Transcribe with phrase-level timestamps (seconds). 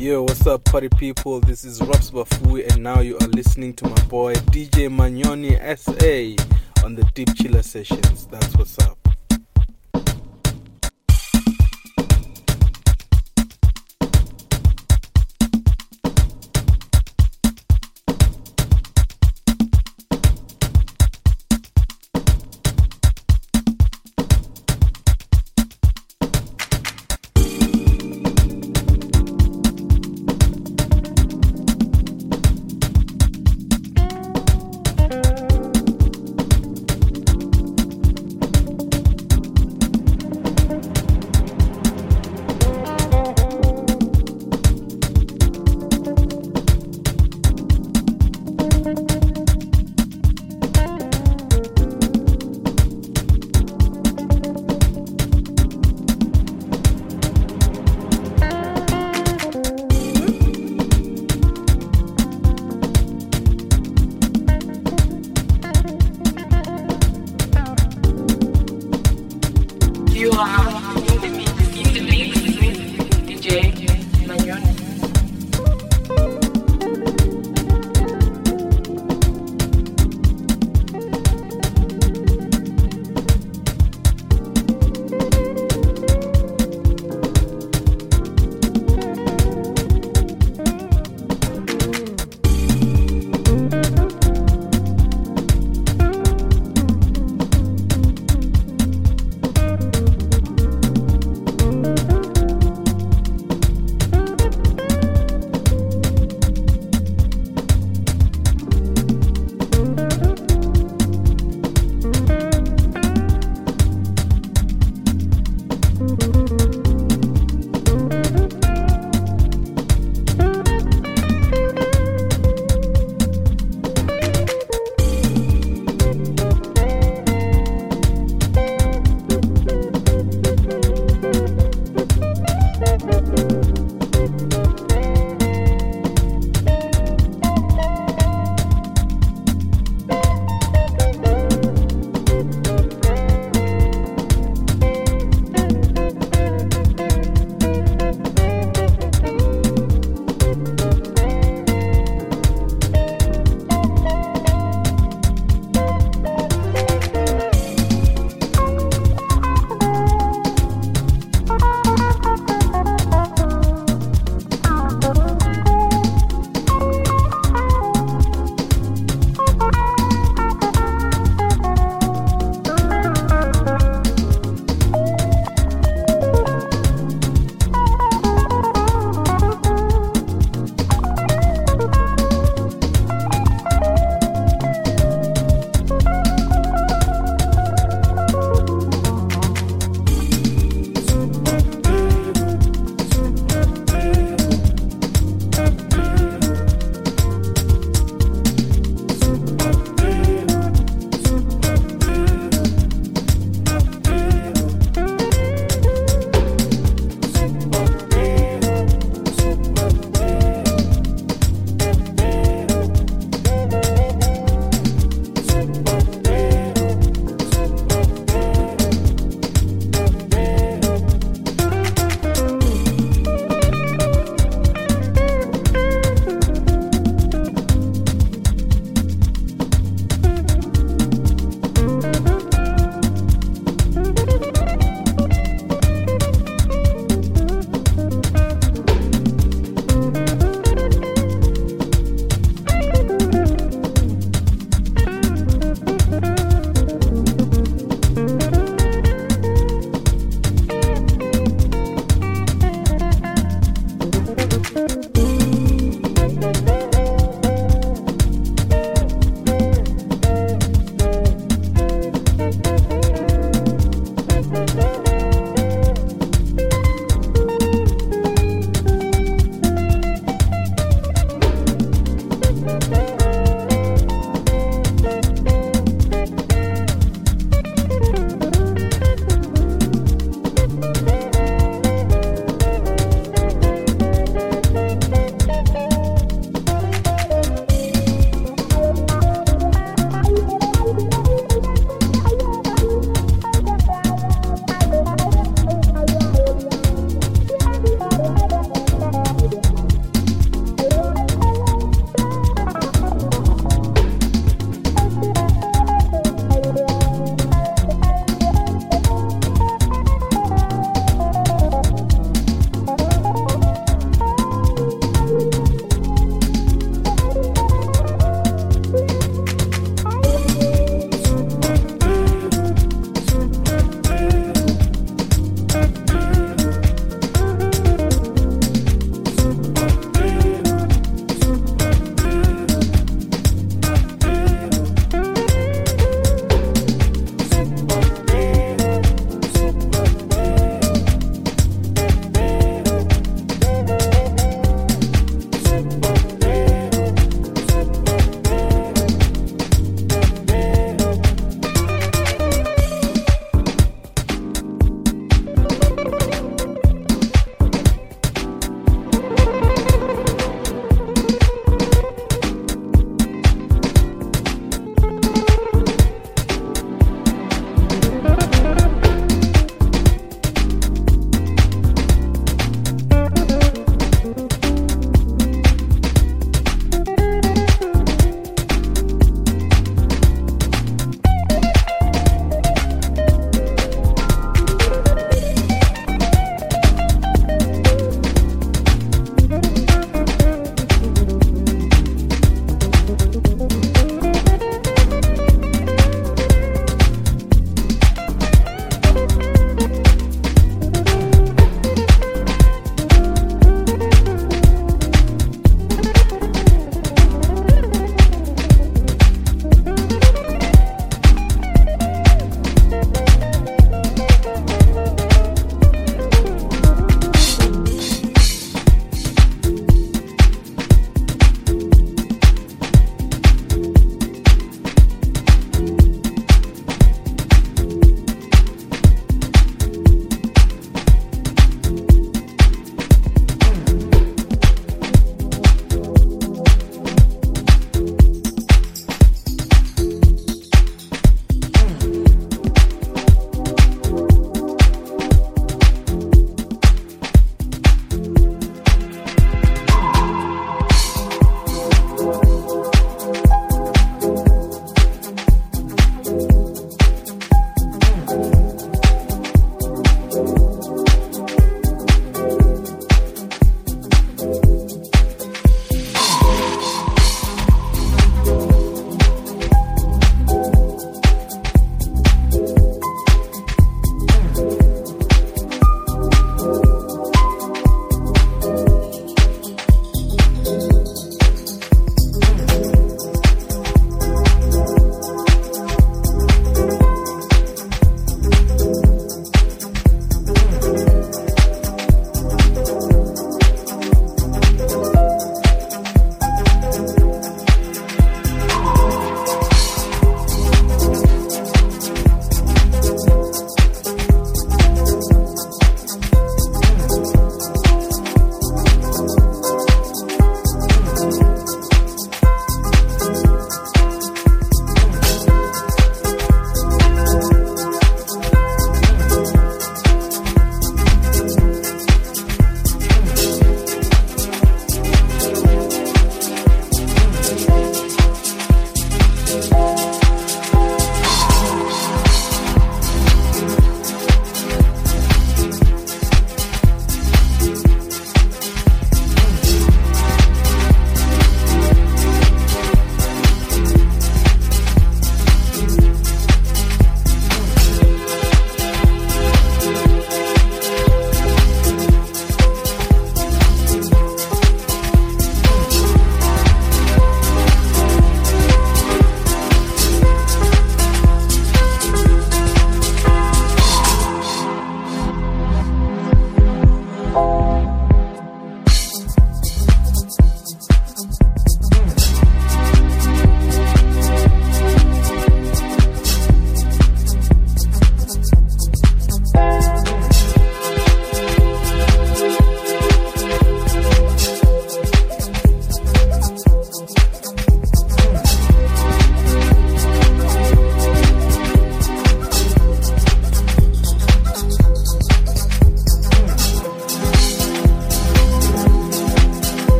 [0.00, 1.40] Yo, what's up, party people?
[1.40, 6.42] This is Robs Bafui, and now you are listening to my boy DJ Manyoni SA
[6.86, 8.26] on the Deep Chiller Sessions.
[8.28, 8.99] That's what's up.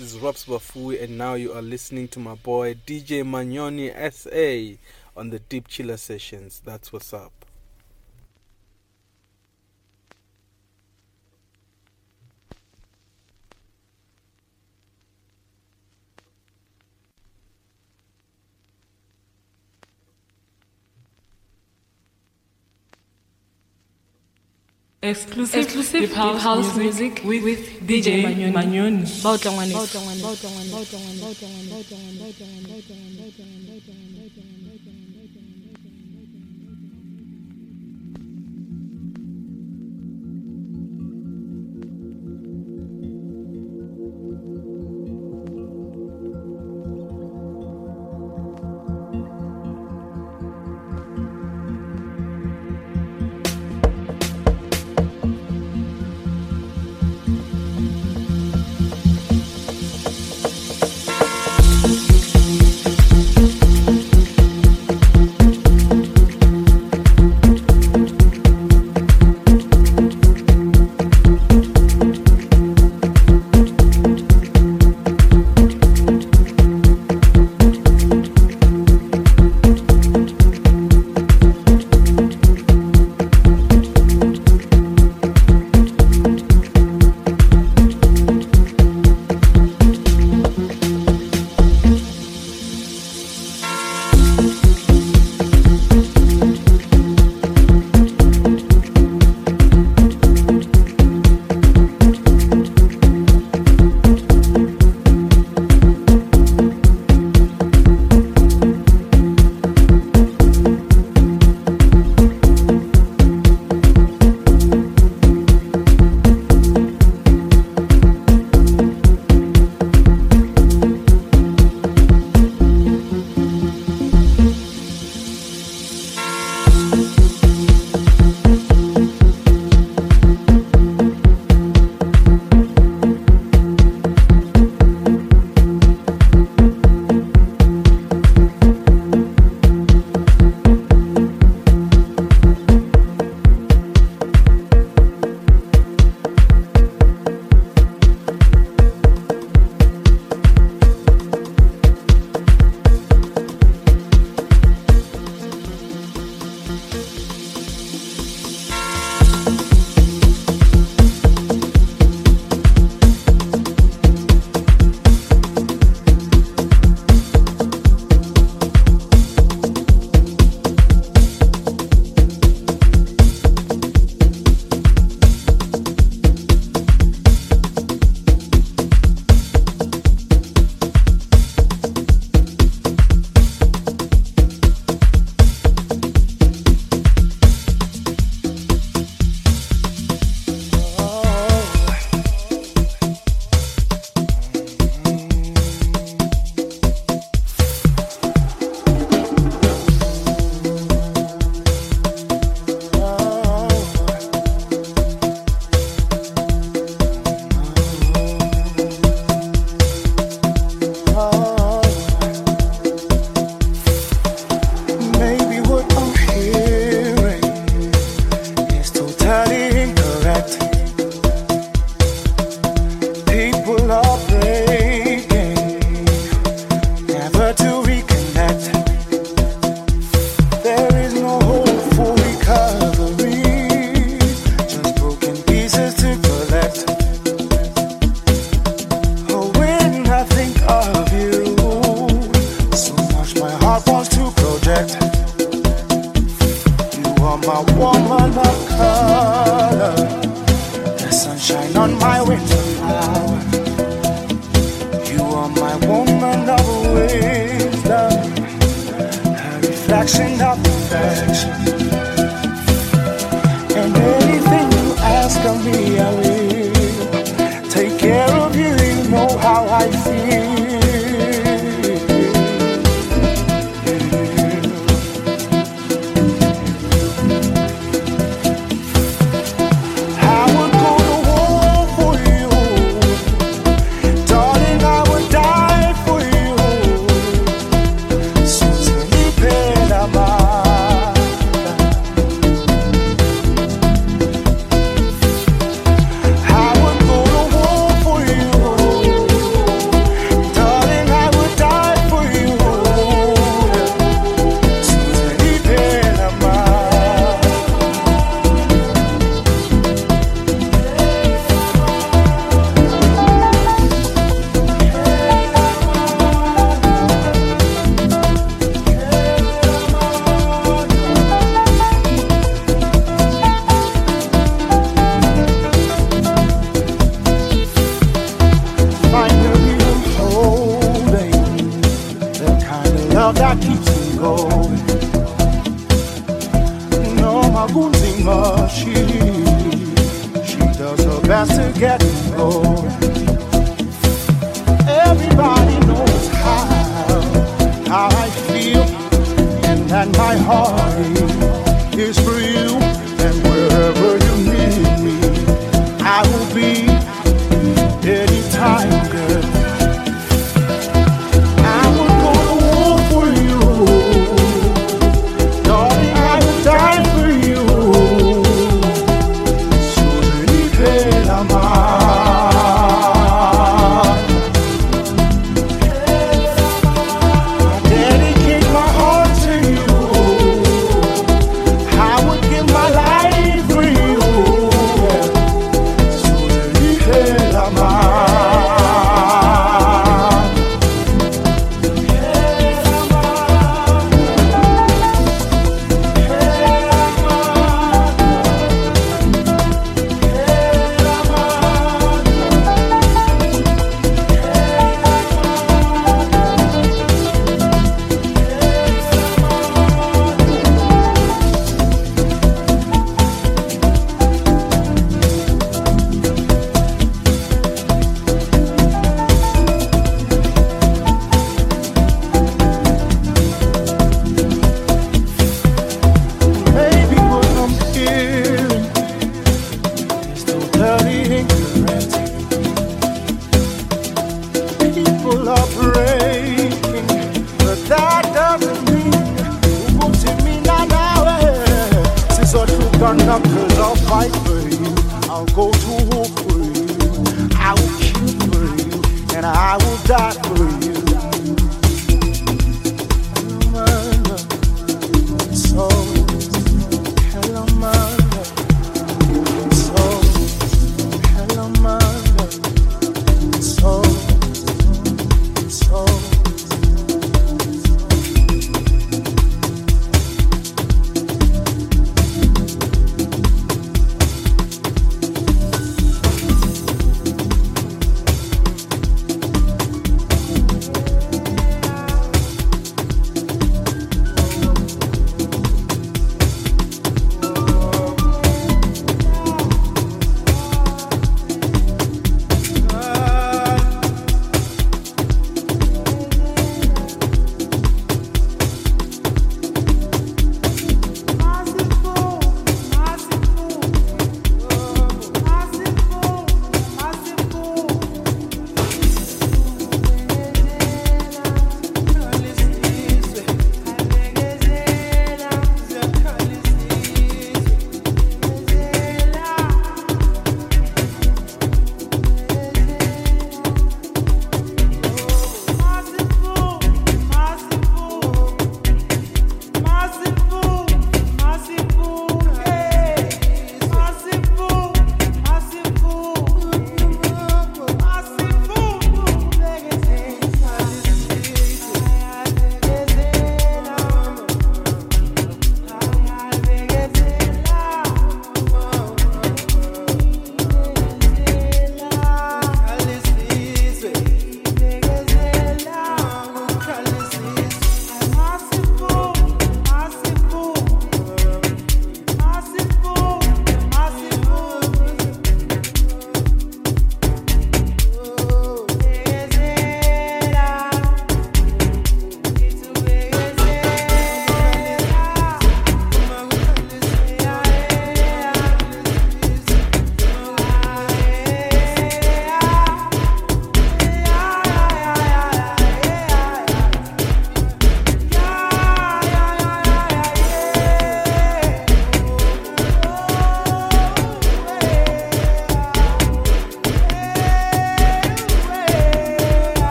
[0.00, 4.80] Is Rops Bafui, and now you are listening to my boy DJ Manyoni SA
[5.14, 6.62] on the Deep Chiller Sessions.
[6.64, 7.39] That's what's up.
[25.02, 29.06] Exclusive, Exclusive house, house music, with, with DJ Manyoni.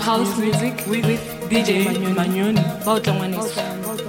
[0.00, 1.86] House music with, with DJ
[2.16, 2.60] Manyoni.
[2.84, 4.05] Bautangwanisa.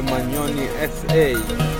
[0.00, 1.71] Manyoni SA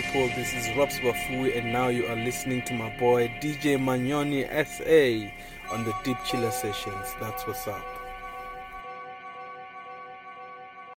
[0.00, 0.26] people?
[0.28, 5.74] This is Robs Bafui, and now you are listening to my boy DJ Manyoni SA
[5.74, 7.14] on the Deep Chiller Sessions.
[7.20, 8.01] That's what's up.